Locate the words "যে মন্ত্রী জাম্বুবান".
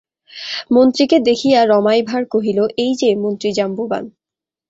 2.95-4.03